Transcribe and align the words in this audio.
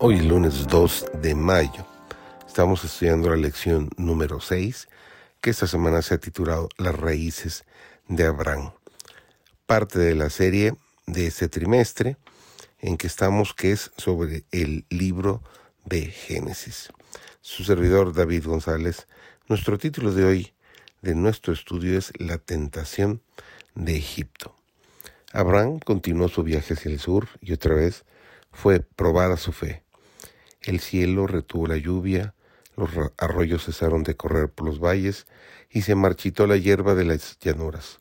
Hoy 0.00 0.20
lunes 0.20 0.68
2 0.68 1.06
de 1.22 1.34
mayo. 1.34 1.84
Estamos 2.46 2.84
estudiando 2.84 3.30
la 3.30 3.36
lección 3.36 3.90
número 3.96 4.40
6, 4.40 4.88
que 5.40 5.50
esta 5.50 5.66
semana 5.66 6.02
se 6.02 6.14
ha 6.14 6.18
titulado 6.18 6.68
Las 6.78 6.94
raíces 6.94 7.64
de 8.06 8.24
Abraham. 8.24 8.70
Parte 9.66 9.98
de 9.98 10.14
la 10.14 10.30
serie 10.30 10.76
de 11.08 11.26
este 11.26 11.48
trimestre 11.48 12.16
en 12.78 12.96
que 12.96 13.08
estamos, 13.08 13.54
que 13.54 13.72
es 13.72 13.90
sobre 13.96 14.44
el 14.52 14.86
libro 14.88 15.42
de 15.84 16.02
Génesis. 16.02 16.90
Su 17.40 17.64
servidor 17.64 18.14
David 18.14 18.44
González, 18.46 19.08
nuestro 19.48 19.78
título 19.78 20.12
de 20.12 20.24
hoy 20.24 20.52
de 21.02 21.16
nuestro 21.16 21.52
estudio 21.52 21.98
es 21.98 22.12
La 22.20 22.38
tentación 22.38 23.20
de 23.74 23.96
Egipto. 23.96 24.54
Abraham 25.32 25.80
continuó 25.80 26.28
su 26.28 26.44
viaje 26.44 26.74
hacia 26.74 26.92
el 26.92 27.00
sur 27.00 27.26
y 27.40 27.52
otra 27.52 27.74
vez 27.74 28.04
fue 28.52 28.78
probada 28.78 29.36
su 29.36 29.50
fe. 29.50 29.87
El 30.62 30.80
cielo 30.80 31.26
retuvo 31.26 31.66
la 31.66 31.76
lluvia, 31.76 32.34
los 32.76 32.90
arroyos 33.16 33.64
cesaron 33.64 34.02
de 34.02 34.16
correr 34.16 34.50
por 34.50 34.66
los 34.66 34.80
valles 34.80 35.26
y 35.70 35.82
se 35.82 35.94
marchitó 35.94 36.46
la 36.46 36.56
hierba 36.56 36.94
de 36.94 37.04
las 37.04 37.38
llanuras. 37.40 38.00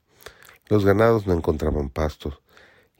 Los 0.68 0.86
ganados 0.86 1.28
no 1.28 1.34
encontraban 1.34 1.90
pastos 1.90 2.42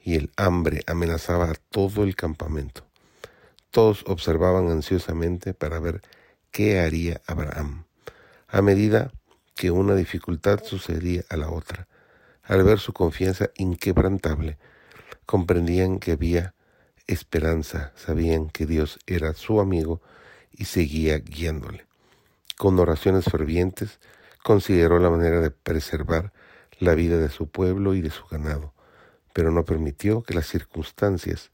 y 0.02 0.14
el 0.14 0.30
hambre 0.36 0.82
amenazaba 0.86 1.50
a 1.50 1.54
todo 1.54 2.02
el 2.02 2.16
campamento. 2.16 2.86
Todos 3.70 4.04
observaban 4.06 4.70
ansiosamente 4.70 5.54
para 5.54 5.78
ver 5.78 6.00
qué 6.50 6.80
haría 6.80 7.20
Abraham. 7.26 7.84
A 8.48 8.62
medida 8.62 9.12
que 9.54 9.70
una 9.70 9.94
dificultad 9.94 10.64
sucedía 10.64 11.24
a 11.28 11.36
la 11.36 11.50
otra, 11.50 11.88
al 12.42 12.62
ver 12.64 12.78
su 12.78 12.92
confianza 12.92 13.50
inquebrantable, 13.56 14.56
comprendían 15.26 15.98
que 15.98 16.12
había 16.12 16.54
esperanza, 17.08 17.92
sabían 17.96 18.50
que 18.50 18.66
Dios 18.66 18.98
era 19.06 19.32
su 19.32 19.60
amigo 19.60 20.00
y 20.52 20.66
seguía 20.66 21.18
guiándole. 21.18 21.86
Con 22.56 22.78
oraciones 22.78 23.24
fervientes, 23.24 23.98
consideró 24.44 24.98
la 24.98 25.10
manera 25.10 25.40
de 25.40 25.50
preservar 25.50 26.32
la 26.78 26.94
vida 26.94 27.18
de 27.18 27.30
su 27.30 27.48
pueblo 27.48 27.94
y 27.94 28.02
de 28.02 28.10
su 28.10 28.24
ganado, 28.26 28.72
pero 29.32 29.50
no 29.50 29.64
permitió 29.64 30.22
que 30.22 30.34
las 30.34 30.46
circunstancias 30.46 31.50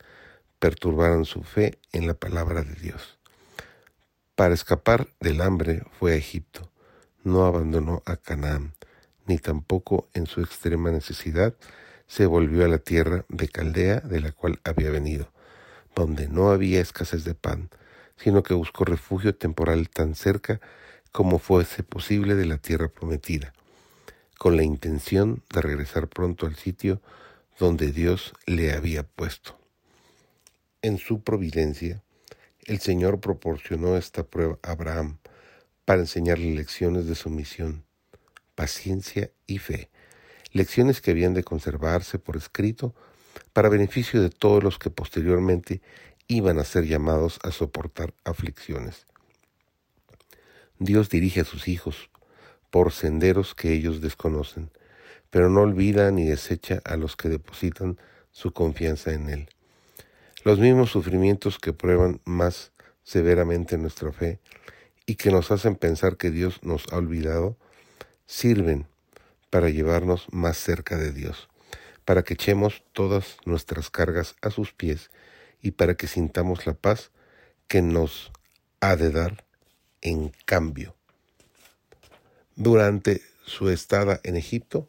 perturbaran 0.58 1.24
su 1.24 1.42
fe 1.42 1.78
en 1.92 2.06
la 2.06 2.14
palabra 2.14 2.62
de 2.62 2.74
Dios. 2.74 3.18
Para 4.34 4.55
escapar 4.55 5.08
del 5.20 5.41
hambre 5.41 5.83
fue 5.98 6.12
a 6.12 6.16
Egipto, 6.16 6.70
no 7.22 7.44
abandonó 7.44 8.02
a 8.06 8.16
Canaán, 8.16 8.74
ni 9.27 9.39
tampoco 9.39 10.08
en 10.14 10.27
su 10.27 10.41
extrema 10.41 10.91
necesidad 10.91 11.55
se 12.06 12.27
volvió 12.27 12.64
a 12.64 12.68
la 12.68 12.78
tierra 12.78 13.24
de 13.28 13.48
Caldea 13.48 14.00
de 14.00 14.20
la 14.20 14.33
cual 14.33 14.61
había 14.64 14.91
venido 14.91 15.33
donde 15.94 16.28
no 16.28 16.50
había 16.50 16.80
escasez 16.80 17.24
de 17.24 17.34
pan, 17.34 17.70
sino 18.16 18.42
que 18.42 18.54
buscó 18.54 18.84
refugio 18.84 19.34
temporal 19.34 19.88
tan 19.88 20.14
cerca 20.14 20.60
como 21.12 21.38
fuese 21.38 21.82
posible 21.82 22.34
de 22.34 22.46
la 22.46 22.58
tierra 22.58 22.88
prometida, 22.88 23.52
con 24.38 24.56
la 24.56 24.64
intención 24.64 25.42
de 25.52 25.60
regresar 25.62 26.08
pronto 26.08 26.46
al 26.46 26.56
sitio 26.56 27.00
donde 27.58 27.92
Dios 27.92 28.32
le 28.46 28.72
había 28.72 29.04
puesto. 29.04 29.58
En 30.82 30.98
su 30.98 31.22
providencia, 31.22 32.02
el 32.66 32.80
Señor 32.80 33.20
proporcionó 33.20 33.96
esta 33.96 34.24
prueba 34.24 34.58
a 34.62 34.72
Abraham 34.72 35.18
para 35.84 36.00
enseñarle 36.00 36.54
lecciones 36.54 37.06
de 37.06 37.14
sumisión, 37.14 37.84
paciencia 38.54 39.30
y 39.46 39.58
fe, 39.58 39.90
lecciones 40.52 41.00
que 41.00 41.10
habían 41.10 41.34
de 41.34 41.44
conservarse 41.44 42.18
por 42.18 42.36
escrito 42.36 42.94
para 43.54 43.68
beneficio 43.68 44.20
de 44.20 44.30
todos 44.30 44.62
los 44.62 44.78
que 44.78 44.90
posteriormente 44.90 45.80
iban 46.26 46.58
a 46.58 46.64
ser 46.64 46.84
llamados 46.84 47.38
a 47.44 47.52
soportar 47.52 48.12
aflicciones. 48.24 49.06
Dios 50.78 51.08
dirige 51.08 51.42
a 51.42 51.44
sus 51.44 51.68
hijos 51.68 52.10
por 52.70 52.92
senderos 52.92 53.54
que 53.54 53.72
ellos 53.72 54.00
desconocen, 54.00 54.70
pero 55.30 55.48
no 55.48 55.60
olvida 55.60 56.10
ni 56.10 56.24
desecha 56.24 56.82
a 56.84 56.96
los 56.96 57.14
que 57.16 57.28
depositan 57.28 57.96
su 58.32 58.52
confianza 58.52 59.12
en 59.12 59.30
Él. 59.30 59.48
Los 60.42 60.58
mismos 60.58 60.90
sufrimientos 60.90 61.60
que 61.60 61.72
prueban 61.72 62.20
más 62.24 62.72
severamente 63.04 63.78
nuestra 63.78 64.12
fe 64.12 64.40
y 65.06 65.14
que 65.14 65.30
nos 65.30 65.52
hacen 65.52 65.76
pensar 65.76 66.16
que 66.16 66.32
Dios 66.32 66.64
nos 66.64 66.92
ha 66.92 66.96
olvidado, 66.96 67.56
sirven 68.26 68.86
para 69.48 69.68
llevarnos 69.68 70.26
más 70.32 70.56
cerca 70.56 70.96
de 70.96 71.12
Dios 71.12 71.48
para 72.04 72.22
que 72.22 72.34
echemos 72.34 72.84
todas 72.92 73.38
nuestras 73.44 73.90
cargas 73.90 74.36
a 74.42 74.50
sus 74.50 74.72
pies 74.72 75.10
y 75.60 75.72
para 75.72 75.96
que 75.96 76.06
sintamos 76.06 76.66
la 76.66 76.74
paz 76.74 77.10
que 77.68 77.82
nos 77.82 78.30
ha 78.80 78.96
de 78.96 79.10
dar 79.10 79.44
en 80.02 80.32
cambio. 80.44 80.94
Durante 82.56 83.22
su 83.46 83.70
estada 83.70 84.20
en 84.22 84.36
Egipto, 84.36 84.88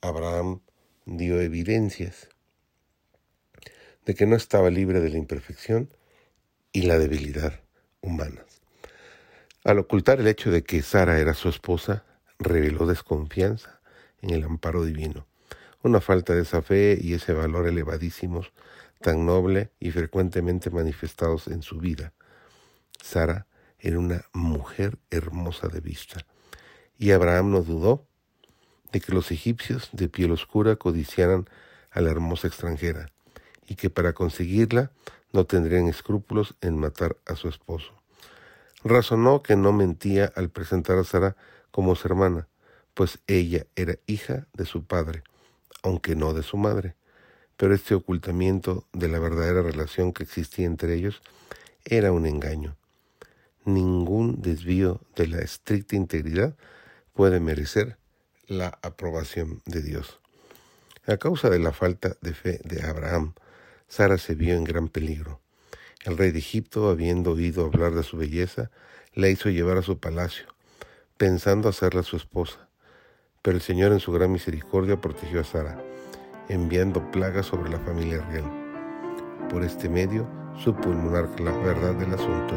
Abraham 0.00 0.60
dio 1.04 1.40
evidencias 1.40 2.28
de 4.06 4.14
que 4.14 4.26
no 4.26 4.36
estaba 4.36 4.70
libre 4.70 5.00
de 5.00 5.10
la 5.10 5.18
imperfección 5.18 5.88
y 6.72 6.82
la 6.82 6.98
debilidad 6.98 7.60
humanas. 8.00 8.62
Al 9.64 9.78
ocultar 9.78 10.20
el 10.20 10.26
hecho 10.26 10.50
de 10.50 10.62
que 10.62 10.82
Sara 10.82 11.20
era 11.20 11.34
su 11.34 11.48
esposa, 11.48 12.04
reveló 12.38 12.86
desconfianza 12.86 13.80
en 14.20 14.30
el 14.30 14.42
amparo 14.44 14.84
divino 14.84 15.26
una 15.82 16.00
falta 16.00 16.34
de 16.34 16.42
esa 16.42 16.62
fe 16.62 16.98
y 17.00 17.14
ese 17.14 17.32
valor 17.32 17.66
elevadísimos, 17.66 18.52
tan 19.00 19.26
noble 19.26 19.70
y 19.80 19.90
frecuentemente 19.90 20.70
manifestados 20.70 21.48
en 21.48 21.62
su 21.62 21.78
vida. 21.78 22.12
Sara 23.02 23.46
era 23.78 23.98
una 23.98 24.24
mujer 24.32 24.98
hermosa 25.10 25.68
de 25.68 25.80
vista, 25.80 26.24
y 26.98 27.10
Abraham 27.10 27.50
no 27.50 27.62
dudó 27.62 28.06
de 28.92 29.00
que 29.00 29.12
los 29.12 29.30
egipcios 29.30 29.88
de 29.92 30.08
piel 30.08 30.30
oscura 30.30 30.76
codiciaran 30.76 31.48
a 31.90 32.00
la 32.00 32.10
hermosa 32.10 32.46
extranjera, 32.46 33.10
y 33.66 33.74
que 33.74 33.90
para 33.90 34.12
conseguirla 34.12 34.92
no 35.32 35.46
tendrían 35.46 35.88
escrúpulos 35.88 36.54
en 36.60 36.78
matar 36.78 37.16
a 37.26 37.34
su 37.34 37.48
esposo. 37.48 37.92
Razonó 38.84 39.42
que 39.42 39.56
no 39.56 39.72
mentía 39.72 40.32
al 40.36 40.50
presentar 40.50 40.98
a 40.98 41.04
Sara 41.04 41.36
como 41.70 41.96
su 41.96 42.06
hermana, 42.06 42.48
pues 42.94 43.18
ella 43.26 43.66
era 43.74 43.96
hija 44.06 44.46
de 44.52 44.66
su 44.66 44.84
padre, 44.84 45.22
aunque 45.82 46.16
no 46.16 46.34
de 46.34 46.42
su 46.42 46.56
madre. 46.56 46.94
Pero 47.56 47.74
este 47.74 47.94
ocultamiento 47.94 48.86
de 48.92 49.08
la 49.08 49.18
verdadera 49.18 49.62
relación 49.62 50.12
que 50.12 50.24
existía 50.24 50.66
entre 50.66 50.94
ellos 50.94 51.22
era 51.84 52.12
un 52.12 52.26
engaño. 52.26 52.76
Ningún 53.64 54.42
desvío 54.42 55.00
de 55.14 55.28
la 55.28 55.38
estricta 55.38 55.96
integridad 55.96 56.56
puede 57.12 57.40
merecer 57.40 57.96
la 58.46 58.78
aprobación 58.82 59.62
de 59.66 59.82
Dios. 59.82 60.18
A 61.06 61.16
causa 61.16 61.50
de 61.50 61.58
la 61.58 61.72
falta 61.72 62.16
de 62.20 62.34
fe 62.34 62.60
de 62.64 62.82
Abraham, 62.82 63.34
Sara 63.88 64.18
se 64.18 64.34
vio 64.34 64.54
en 64.54 64.64
gran 64.64 64.88
peligro. 64.88 65.40
El 66.04 66.16
rey 66.16 66.30
de 66.30 66.38
Egipto, 66.38 66.88
habiendo 66.88 67.32
oído 67.32 67.64
hablar 67.64 67.92
de 67.94 68.02
su 68.02 68.16
belleza, 68.16 68.70
la 69.14 69.28
hizo 69.28 69.50
llevar 69.50 69.76
a 69.76 69.82
su 69.82 69.98
palacio, 69.98 70.46
pensando 71.16 71.68
hacerla 71.68 72.02
su 72.02 72.16
esposa. 72.16 72.68
Pero 73.42 73.56
el 73.56 73.62
Señor 73.62 73.90
en 73.90 73.98
su 73.98 74.12
gran 74.12 74.30
misericordia 74.30 75.00
protegió 75.00 75.40
a 75.40 75.44
Sara, 75.44 75.76
enviando 76.48 77.10
plagas 77.10 77.46
sobre 77.46 77.70
la 77.70 77.78
familia 77.80 78.24
real. 78.30 78.44
Por 79.50 79.64
este 79.64 79.88
medio 79.88 80.26
supo 80.56 80.88
el 80.88 80.96
monarca 80.96 81.42
la 81.42 81.50
verdad 81.58 81.94
del 81.94 82.14
asunto 82.14 82.54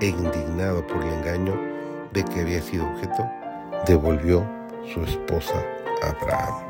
e 0.00 0.08
indignado 0.08 0.86
por 0.86 1.02
el 1.02 1.12
engaño 1.14 1.54
de 2.12 2.22
que 2.24 2.40
había 2.40 2.60
sido 2.60 2.86
objeto, 2.86 3.26
devolvió 3.86 4.46
su 4.92 5.00
esposa 5.02 5.64
a 6.02 6.10
Abraham. 6.10 6.69